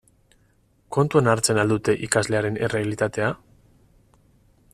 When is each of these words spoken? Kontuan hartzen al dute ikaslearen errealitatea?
Kontuan 0.97 1.29
hartzen 1.33 1.59
al 1.65 1.73
dute 1.75 1.95
ikaslearen 2.09 2.59
errealitatea? 2.69 3.33